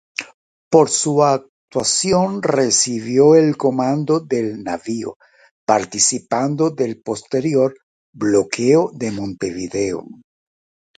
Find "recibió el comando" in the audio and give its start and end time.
2.41-4.19